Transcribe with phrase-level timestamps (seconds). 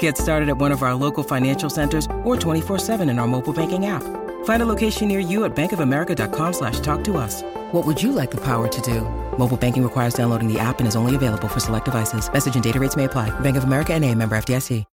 [0.00, 3.86] Get started at one of our local financial centers or 24-7 in our mobile banking
[3.86, 4.02] app.
[4.44, 7.42] Find a location near you at bankofamerica.com slash talk to us.
[7.72, 9.02] What would you like the power to do?
[9.38, 12.28] Mobile banking requires downloading the app and is only available for select devices.
[12.32, 13.30] Message and data rates may apply.
[13.40, 14.84] Bank of America and a member FDIC.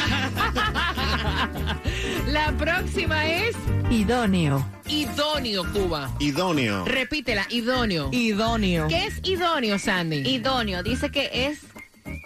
[2.27, 3.57] La próxima es
[3.91, 4.67] Idóneo.
[4.89, 6.11] idóneo, Cuba.
[6.19, 6.85] Idóneo.
[6.85, 8.09] Repítela, idóneo.
[8.13, 8.89] Idóneo.
[8.89, 10.29] ¿Qué es idóneo, Sandy?
[10.29, 10.83] idóneo.
[10.83, 11.61] Dice que es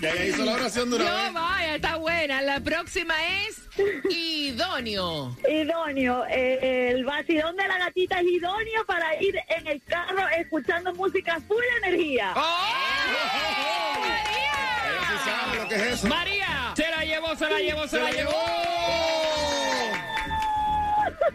[0.00, 1.32] Ya ella hizo la oración de una No, vez.
[1.34, 2.42] vaya, está buena.
[2.42, 3.14] La próxima
[3.46, 3.62] es
[4.10, 5.36] idóneo.
[5.48, 10.92] Idóneo, eh, el vacilón de la gatita es idóneo para ir en el carro escuchando
[10.94, 12.32] música full energía.
[12.36, 14.04] ¡Oh!
[14.04, 16.06] Ella sí sabe lo que es eso.
[16.08, 18.32] María, se la llevó, se la llevó, se la llevó.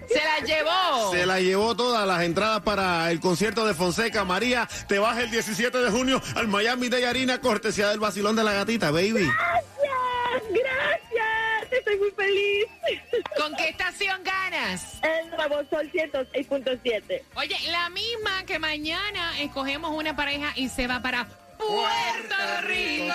[0.07, 1.11] Se la llevó.
[1.11, 4.23] Se la llevó todas las entradas para el concierto de Fonseca.
[4.23, 8.43] María, te vas el 17 de junio al Miami de Yarina, cortesía del vacilón de
[8.43, 9.13] la gatita, baby.
[9.13, 11.71] Gracias, gracias.
[11.71, 12.65] Estoy muy feliz.
[13.37, 14.99] ¿Con qué estación ganas?
[15.03, 17.21] El Nuevo Sol 106.7.
[17.35, 23.13] Oye, la misma que mañana escogemos una pareja y se va para Puerto Rico.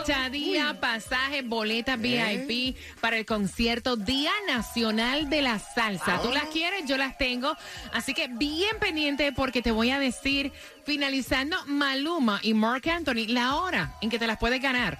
[0.00, 6.20] Estadía, pasaje, boletas VIP para el concierto Día Nacional de la Salsa.
[6.22, 7.56] Tú las quieres, yo las tengo.
[7.92, 10.52] Así que bien pendiente porque te voy a decir,
[10.84, 14.98] finalizando Maluma y Mark Anthony, la hora en que te las puedes ganar.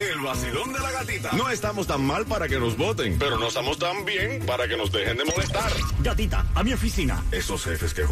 [0.00, 1.30] El vacilón de la gatita.
[1.32, 4.76] No estamos tan mal para que nos voten, pero no estamos tan bien para que
[4.76, 5.72] nos dejen de molestar.
[6.00, 7.22] Gatita, a mi oficina.
[7.30, 8.02] Esos jefes que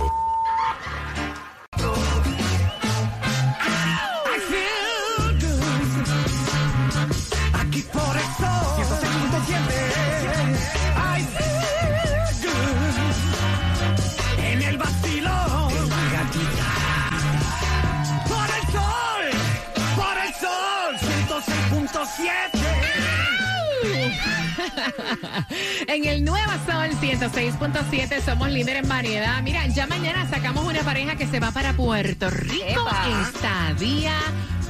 [25.86, 29.42] En el Nueva Sol 106.7 somos líderes en variedad.
[29.42, 32.64] Mira, ya mañana sacamos una pareja que se va para Puerto Rico.
[32.66, 33.28] Epa.
[33.28, 34.14] Estadía,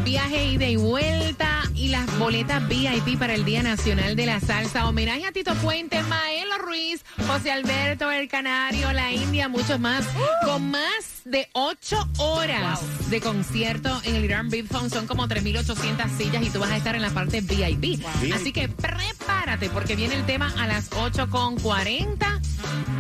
[0.04, 4.86] viaje ida y vuelta y las boletas VIP para el Día Nacional de la Salsa.
[4.86, 10.04] Homenaje a Tito Puente, Maelo Ruiz, José Alberto, El Canario, La India, muchos más.
[10.44, 14.92] Con más de ocho horas de concierto en el Irán Big Fund.
[14.92, 18.04] Son como 3.800 sillas y tú vas a estar en la parte VIP.
[18.34, 22.40] Así que prepárate porque viene el tema a las 8.40.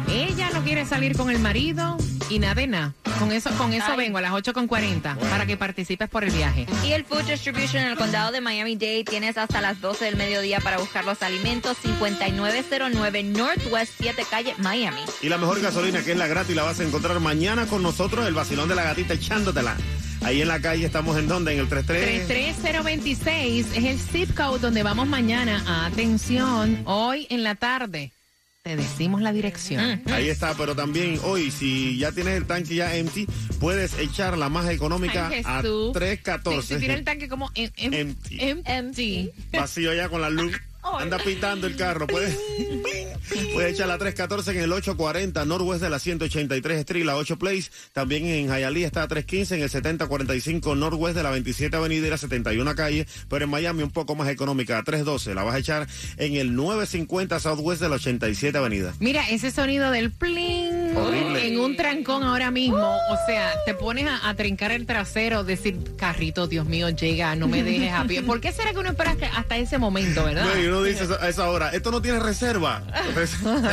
[0.08, 2.94] Ella no quiere salir con el marido y nada de nada.
[3.18, 3.96] Con eso, con eso Ay.
[3.98, 6.66] vengo a las 8.40 para que participes por el viaje.
[6.84, 10.60] Y el Food Distribution en el condado de Miami-Dade tienes hasta las 12 del mediodía
[10.60, 11.76] para buscar los alimentos.
[11.82, 15.00] 5909 Northwest 7 Calle, Miami.
[15.20, 18.26] Y la mejor gasolina, que es la gratis, la vas a encontrar mañana con nosotros,
[18.26, 19.76] el vacilón de la gatita, echándotela.
[20.22, 22.26] Ahí en la calle estamos en donde, en el 33.
[22.26, 25.86] 33026 es el zip code donde vamos mañana.
[25.86, 28.12] Atención, hoy en la tarde
[28.70, 30.00] te decimos la dirección.
[30.06, 33.26] Ahí está, pero también hoy, si ya tienes el tanque ya empty,
[33.58, 35.88] puedes echar la más económica Ay, a Jesús.
[35.88, 36.74] Si, 314.
[36.74, 38.38] si tiene el tanque como em- em- Empty.
[38.40, 39.30] em- empty.
[39.52, 40.52] Vacío ya con la luz.
[40.82, 42.06] Anda pitando el carro.
[42.06, 42.36] Puedes,
[43.54, 47.70] puedes echar la 314 en el 840 Northwest de la 183 Street, la 8 Place.
[47.92, 52.10] También en Hialeah está a 315 en el 7045 Northwest de la 27 Avenida y
[52.10, 53.06] la 71 Calle.
[53.28, 55.34] Pero en Miami un poco más económica, a 312.
[55.34, 55.86] La vas a echar
[56.16, 58.94] en el 950 Southwest de la 87 Avenida.
[59.00, 61.46] Mira, ese sonido del pling Horrible.
[61.46, 62.78] en un trancón ahora mismo.
[63.10, 67.48] O sea, te pones a, a trincar el trasero, decir, carrito, Dios mío, llega, no
[67.48, 68.22] me dejes a pie.
[68.22, 70.44] ¿Por qué será que uno espera hasta- ese momento, verdad?
[70.44, 72.82] No, uno dice a esa hora, esto no tiene reserva.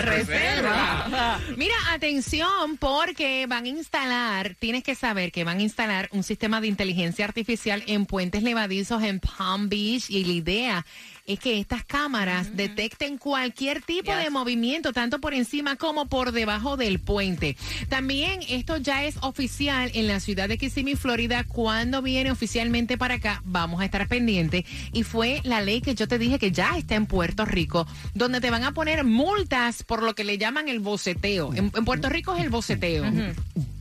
[0.01, 1.39] Reserva.
[1.55, 6.61] Mira, atención, porque van a instalar, tienes que saber que van a instalar un sistema
[6.61, 10.85] de inteligencia artificial en puentes levadizos en Palm Beach y la idea
[11.27, 16.77] es que estas cámaras detecten cualquier tipo de movimiento, tanto por encima como por debajo
[16.77, 17.57] del puente.
[17.89, 21.43] También esto ya es oficial en la ciudad de Kissimmee, Florida.
[21.43, 24.63] Cuando viene oficialmente para acá, vamos a estar pendientes.
[24.93, 28.39] Y fue la ley que yo te dije que ya está en Puerto Rico, donde
[28.39, 31.53] te van a poner multas por lo que le llaman el boceteo.
[31.53, 33.03] En, en Puerto Rico es el boceteo.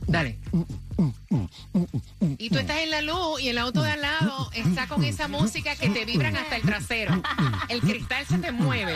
[0.05, 0.37] Dale.
[2.37, 5.27] Y tú estás en la luz y el auto de al lado está con esa
[5.27, 7.21] música que te vibran hasta el trasero.
[7.69, 8.95] El cristal se te mueve.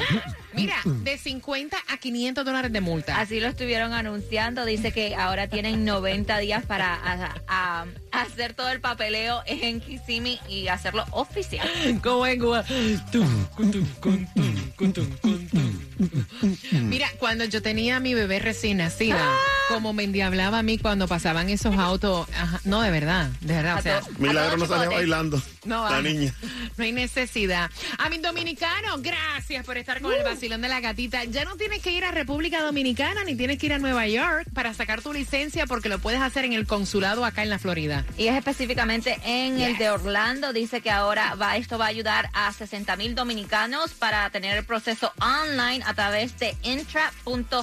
[0.53, 3.19] Mira, de 50 a 500 dólares de multa.
[3.19, 4.65] Así lo estuvieron anunciando.
[4.65, 9.79] Dice que ahora tienen 90 días para a- a- a hacer todo el papeleo en
[9.79, 11.69] Kissimmee y hacerlo oficial.
[12.03, 12.63] Como en Cuba.
[16.73, 19.21] Mira, cuando yo tenía a mi bebé recién nacida,
[19.69, 21.90] como me endiablaba a mí cuando pasaban esos autos.
[22.33, 23.79] Ajá, no, de verdad, de verdad.
[23.79, 25.41] O sea, Milagro no sale bailando.
[25.65, 26.33] no, la niña.
[26.77, 27.69] no hay necesidad.
[27.97, 31.23] A mis dominicanos, gracias por estar con el vacilón de la gatita.
[31.25, 34.47] Ya no tienes que ir a República Dominicana ni tienes que ir a Nueva York
[34.53, 38.05] para sacar tu licencia porque lo puedes hacer en el consulado acá en la Florida.
[38.17, 40.53] Y es específicamente en el de Orlando.
[40.53, 44.63] Dice que ahora va, esto va a ayudar a 60 mil dominicanos para tener el
[44.65, 47.61] proceso online a través de intra.gov.do.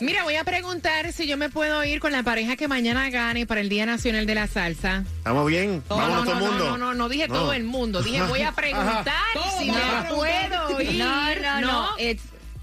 [0.00, 3.46] Mira, voy a preguntar si yo me puedo ir con la pareja que mañana gane
[3.46, 5.04] para el Día Nacional de la Salsa.
[5.16, 5.82] ¿Estamos bien?
[5.88, 6.64] No, Vámonos no, todo el no, mundo.
[6.68, 7.34] no, no, no dije No.
[7.34, 8.02] todo el mundo.
[8.02, 9.58] Dije, voy a preguntar Ajá.
[9.58, 10.98] si me puedo ir.
[10.98, 11.88] No, no, no.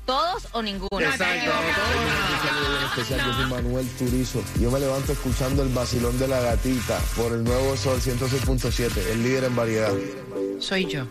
[0.05, 0.99] Todos o ninguno.
[0.99, 1.51] Exacto.
[2.95, 4.43] especial, yo soy Manuel Turizo.
[4.59, 9.23] Yo me levanto escuchando el vacilón de la gatita por el nuevo Sol 106.7, el
[9.23, 9.93] líder en variedad.
[10.59, 11.07] Soy yo.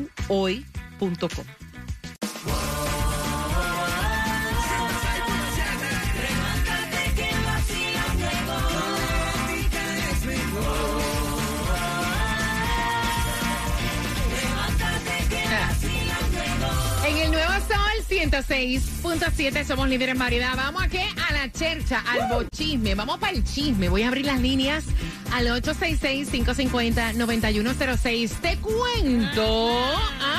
[17.05, 20.55] En el Nuevo Sol 106.7 somos líderes en variedad.
[20.55, 21.05] Vamos a qué?
[21.47, 22.93] Chercha, al bochisme.
[22.95, 23.87] Vamos para el chisme.
[23.87, 24.83] Voy a abrir las líneas
[25.31, 28.31] al 866-550-9106.
[28.41, 29.71] Te cuento,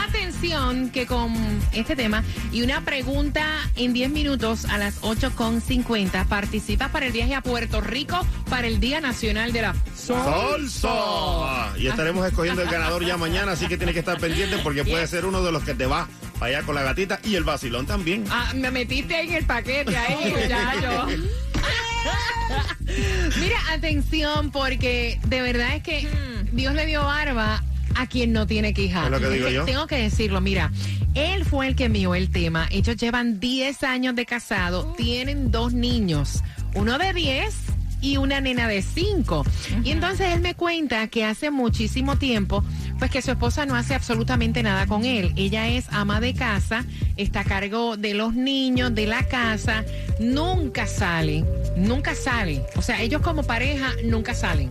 [0.07, 1.33] atención, que con
[1.73, 7.35] este tema y una pregunta en 10 minutos a las 8.50 participas para el viaje
[7.35, 11.73] a Puerto Rico para el Día Nacional de la Salsa.
[11.79, 15.07] Y estaremos escogiendo el ganador ya mañana, así que tienes que estar pendiente porque puede
[15.07, 17.87] ser uno de los que te va para allá con la gatita y el vacilón
[17.87, 18.25] también.
[18.31, 21.07] Ah, me metiste en el paquete ahí, muchacho.
[23.41, 26.09] Mira, atención, porque de verdad es que
[26.53, 27.63] Dios le dio barba
[27.95, 29.05] a quien no tiene quija.
[29.05, 29.65] Es lo que digo yo.
[29.65, 30.71] Tengo que decirlo, mira,
[31.15, 32.67] él fue el que envió el tema.
[32.71, 36.43] Ellos llevan 10 años de casado, tienen dos niños,
[36.75, 37.55] uno de 10
[38.01, 39.45] y una nena de 5.
[39.85, 42.65] Y entonces él me cuenta que hace muchísimo tiempo,
[43.01, 45.33] pues que su esposa no hace absolutamente nada con él.
[45.35, 46.85] Ella es ama de casa,
[47.17, 49.85] está a cargo de los niños, de la casa,
[50.21, 51.45] nunca sale,
[51.77, 52.63] nunca sale.
[52.77, 54.71] O sea, ellos como pareja nunca salen.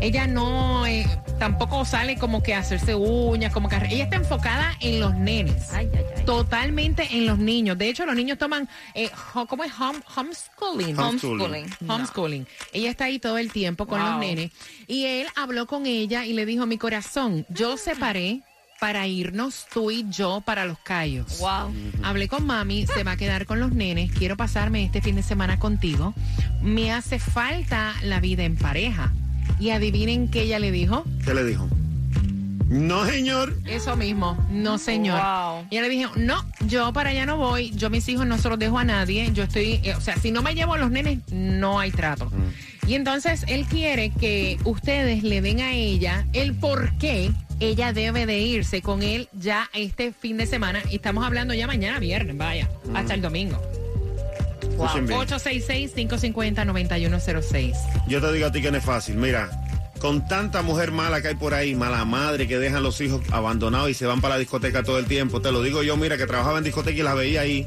[0.00, 1.04] Ella no, eh,
[1.40, 3.74] tampoco sale como que a hacerse uñas, como que...
[3.90, 5.70] Ella está enfocada en los nenes.
[6.24, 7.76] Totalmente en los niños.
[7.76, 9.10] De hecho, los niños toman, eh,
[9.48, 9.72] ¿cómo es?
[9.78, 10.96] Home- homeschooling.
[10.98, 11.66] Homeschooling.
[11.88, 12.46] Homeschooling.
[12.72, 14.52] Ella está ahí todo el tiempo con los nenes.
[14.86, 18.42] Y él habló con ella y le dijo, mi corazón, yo separé
[18.80, 21.38] para irnos tú y yo para los callos.
[21.38, 21.72] Wow.
[22.02, 25.22] Hablé con mami, se va a quedar con los nenes, quiero pasarme este fin de
[25.22, 26.14] semana contigo.
[26.62, 29.12] Me hace falta la vida en pareja.
[29.58, 31.04] Y adivinen qué ella le dijo.
[31.24, 31.68] ¿Qué le dijo?
[32.68, 33.56] No, señor.
[33.66, 35.20] Eso mismo, no señor.
[35.20, 35.66] Wow.
[35.70, 38.48] Y ella le dije, no, yo para allá no voy, yo mis hijos no se
[38.48, 40.90] los dejo a nadie, yo estoy, eh, o sea, si no me llevo a los
[40.90, 42.30] nenes, no hay trato.
[42.86, 47.30] Y entonces él quiere que ustedes le den a ella el por qué
[47.60, 50.82] ella debe de irse con él ya este fin de semana.
[50.90, 53.60] Y estamos hablando ya mañana viernes, vaya, hasta el domingo.
[54.62, 55.18] Escuchen bien.
[55.20, 57.74] 866-550-9106.
[58.08, 59.16] Yo te digo a ti que no es fácil.
[59.16, 59.50] Mira,
[60.00, 63.90] con tanta mujer mala que hay por ahí, mala madre que dejan los hijos abandonados
[63.90, 65.40] y se van para la discoteca todo el tiempo.
[65.40, 67.66] Te lo digo yo, mira, que trabajaba en discoteca y la veía ahí.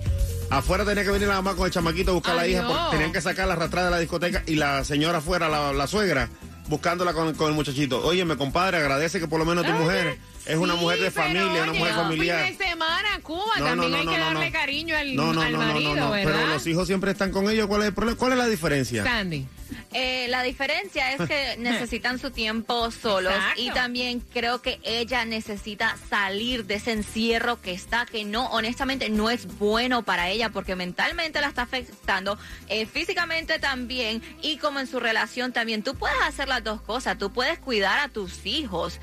[0.49, 2.91] Afuera tenía que venir la mamá con el chamaquito a buscar a la hija porque
[2.91, 6.29] tenían que sacarla arrastrada de la discoteca y la señora afuera, la, la suegra,
[6.67, 8.03] buscándola con, con el muchachito.
[8.05, 11.11] Oye, mi compadre, agradece que por lo menos tu mujer es una Sí, mujer de
[11.11, 12.45] familia, una mujer familiar.
[12.47, 14.51] Fin de semana, Cuba, No, también no, no, hay no, que no, darle no.
[14.59, 17.67] cariño al, No, no, al no, no, marido, pero los hijos siempre están con ellos.
[17.67, 18.17] ¿Cuál es el problema?
[18.17, 19.03] ¿Cuál es la diferencia?
[19.03, 19.45] Sandy.
[19.93, 23.61] Eh, la diferencia es que necesitan su tiempo solos Exacto.
[23.61, 29.09] y también creo que ella necesita salir de ese encierro que está, que no, honestamente
[29.09, 34.79] no es bueno para ella porque mentalmente la está afectando, eh, físicamente también y como
[34.79, 35.83] en su relación también.
[35.83, 38.99] Tú puedes hacer las dos cosas, tú puedes cuidar a tus hijos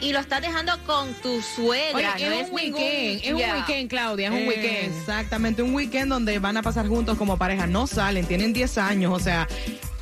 [0.00, 2.14] y lo estás dejando con tu Oye, suegra.
[2.16, 3.54] es no un ningún- weekend, es Yeah.
[3.54, 4.98] un weekend, Claudia, es un weekend.
[4.98, 7.66] Exactamente, un weekend donde van a pasar juntos como pareja.
[7.66, 9.46] No salen, tienen 10 años, o sea,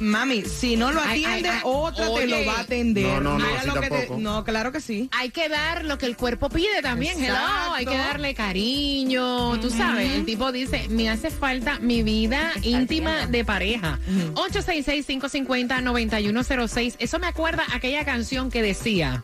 [0.00, 3.06] mami, si no lo Ay, atiende, ay, ay, otra te lo va a atender.
[3.06, 4.20] No, no, no, Haga así lo que te- tampoco.
[4.20, 5.08] no, claro que sí.
[5.12, 7.36] Hay que dar lo que el cuerpo pide también, hello.
[7.74, 9.58] Hay que darle cariño.
[9.60, 13.98] Tú sabes, el tipo dice, me hace falta mi vida íntima de pareja.
[14.34, 16.96] 866-550-9106.
[16.98, 19.22] Eso me acuerda aquella canción que decía.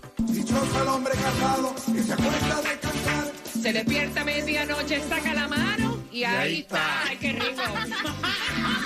[3.62, 6.76] Se despierta a medianoche, saca la mano y ahí, ahí está.
[6.78, 7.02] está.
[7.08, 7.62] Ay, qué rico.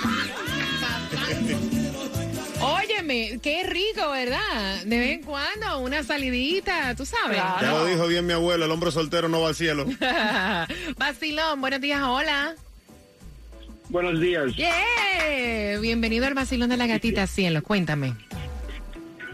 [3.01, 4.83] Óyeme, qué rico, ¿verdad?
[4.85, 7.37] De vez en cuando, una salidita, tú sabes.
[7.37, 9.85] Ya lo dijo bien mi abuelo, el hombre soltero no va al cielo.
[10.97, 12.55] Vacilón, buenos días, hola.
[13.89, 14.55] Buenos días.
[14.55, 15.79] Yeah.
[15.81, 18.13] Bienvenido al Vacilón de la Gatita Cielo, cuéntame.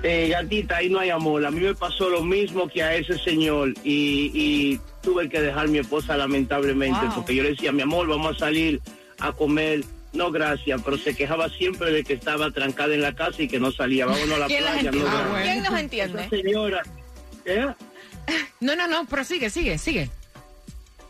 [0.01, 1.45] Eh, gatita, ahí no hay amor.
[1.45, 5.65] A mí me pasó lo mismo que a ese señor y, y tuve que dejar
[5.65, 7.15] a mi esposa lamentablemente Wow.
[7.15, 8.79] porque yo le decía, mi amor, vamos a salir
[9.19, 9.83] a comer.
[10.13, 13.59] No, gracias, pero se quejaba siempre de que estaba trancada en la casa y que
[13.59, 14.05] no salía.
[14.05, 14.91] Vámonos a la ¿Quién, los playa.
[14.91, 15.43] No, bueno.
[15.43, 16.21] ¿Quién los entiende?
[16.21, 16.83] Esa señora,
[17.45, 17.67] ¿eh?
[18.59, 20.09] No, no, no, prosigue, sigue, sigue.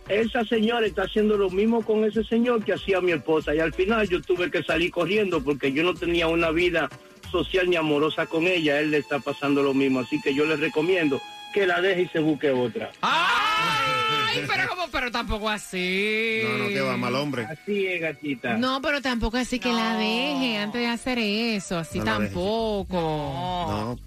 [0.10, 3.73] esa señora está haciendo lo mismo con ese señor que hacía mi esposa y al
[3.73, 6.89] final yo tuve que salir corriendo porque yo no tenía una vida
[7.31, 10.55] social ni amorosa con ella, él le está pasando lo mismo, así que yo le
[10.57, 11.21] recomiendo
[11.53, 12.91] que la deje y se busque otra.
[14.41, 16.41] Ay, pero como, pero tampoco así.
[16.43, 17.45] No, no, que va, mal hombre.
[17.45, 18.58] Así es, gatita.
[18.58, 22.97] No, pero tampoco así que la deje antes de hacer eso, así No tampoco.
[23.00, 24.00] No.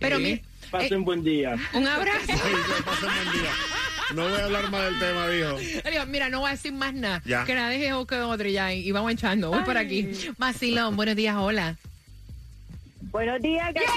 [0.00, 1.56] Pero Sí, mi- Pasen buen día.
[1.72, 2.18] un abrazo.
[2.28, 3.50] Ay, que pasen buen día.
[4.14, 5.56] No voy a hablar más del tema, dijo.
[6.08, 7.22] Mira, no voy a decir más nada.
[7.24, 7.44] Ya.
[7.44, 8.72] Que la deje o que otro ya.
[8.72, 9.50] Y vamos echando.
[9.50, 10.08] Voy por aquí.
[10.36, 11.76] Vacilón, buenos días, hola.
[13.12, 13.92] Buenos días, gatita.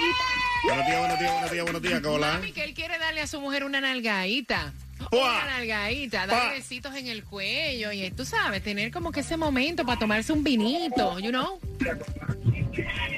[0.64, 2.32] Buenos días, buenos días, buenos días, buenos días, ¿qué hola?
[2.34, 4.72] Mami, que él quiere darle a su mujer una nalgadita.
[5.10, 9.84] Una nalgadita, darle besitos en el cuello y tú sabes, tener como que ese momento
[9.84, 11.58] para tomarse un vinito, you know?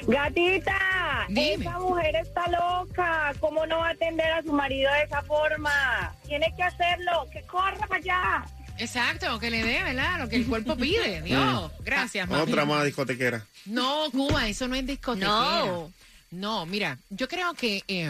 [0.07, 1.65] Gatita, Dime.
[1.65, 3.33] esa mujer está loca.
[3.39, 6.15] ¿Cómo no va a atender a su marido de esa forma?
[6.27, 7.27] Tiene que hacerlo.
[7.31, 8.45] Que corra para allá.
[8.77, 10.19] Exacto, que le dé, ¿verdad?
[10.19, 11.21] Lo que el cuerpo pide.
[11.23, 12.41] Dios, gracias, mami.
[12.41, 13.45] Otra más discotequera.
[13.65, 15.31] No, Cuba, eso no es discotequera.
[15.31, 15.91] No.
[16.31, 18.09] No, mira, yo creo que eh,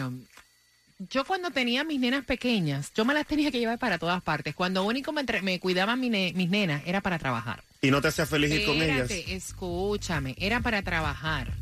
[1.10, 4.54] yo cuando tenía mis nenas pequeñas, yo me las tenía que llevar para todas partes.
[4.54, 7.62] Cuando único me, entre- me cuidaban mi ne- mis nenas era para trabajar.
[7.80, 9.10] Y no te hacía feliz ir con ellas.
[9.10, 11.52] Escúchame, era para trabajar.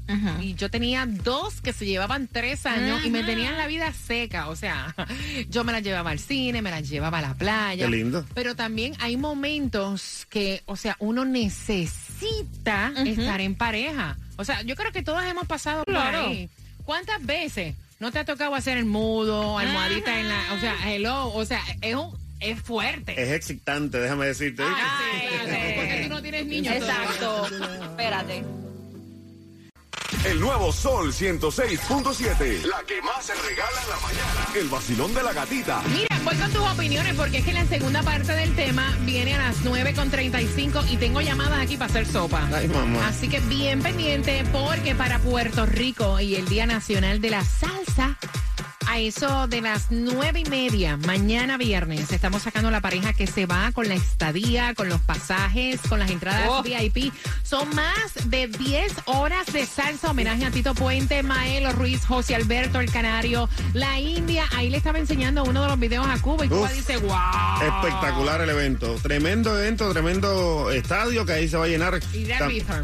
[0.40, 4.48] Y yo tenía dos que se llevaban tres años y me tenían la vida seca.
[4.48, 4.94] O sea,
[5.48, 7.87] yo me las llevaba al cine, me las llevaba a la playa.
[7.87, 8.26] Qué lindo.
[8.35, 14.18] Pero también hay momentos que, o sea, uno necesita estar en pareja.
[14.37, 16.20] O sea, yo creo que todos hemos pasado Claro.
[16.22, 16.50] por ahí.
[16.85, 21.33] ¿Cuántas veces no te ha tocado hacer el mudo, almohadita en la, o sea, hello,
[21.33, 23.23] o sea, es un, es fuerte.
[23.23, 24.63] Es excitante, déjame decirte.
[24.65, 26.75] Ay, espérate, porque tú no tienes niños.
[26.75, 27.47] Exacto.
[27.83, 28.60] Espérate.
[30.24, 32.64] El nuevo Sol 106.7.
[32.66, 34.46] La que más se regala en la mañana.
[34.54, 35.83] El vacilón de la gatita.
[35.94, 39.38] Mira, voy con tus opiniones porque es que la segunda parte del tema viene a
[39.38, 42.46] las 9.35 y tengo llamadas aquí para hacer sopa.
[42.52, 43.09] Ay, mamá.
[43.09, 48.18] Así que bien pendiente porque para Puerto Rico y el Día Nacional de la Salsa
[48.92, 53.46] A eso de las nueve y media, mañana viernes, estamos sacando la pareja que se
[53.46, 56.62] va con la estadía, con los pasajes, con las entradas Oh.
[56.64, 57.12] VIP.
[57.44, 62.81] Son más de 10 horas de salsa, homenaje a Tito Puente, Maelo Ruiz, José Alberto,
[62.81, 64.44] el Canario, la India.
[64.57, 66.72] Ahí le estaba enseñando uno de los videos a Cuba y Cuba Uf.
[66.72, 67.14] dice, wow.
[67.62, 68.96] Espectacular el evento.
[69.03, 72.00] Tremendo evento, tremendo estadio que ahí se va a llenar.
[72.12, 72.26] Y.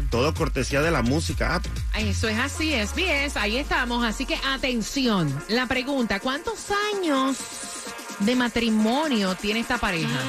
[0.09, 1.61] Todo cortesía de la música.
[1.97, 4.05] Eso es así, es bien, ahí estamos.
[4.05, 7.37] Así que atención, la pregunta, ¿cuántos años
[8.19, 10.19] de matrimonio tiene esta pareja?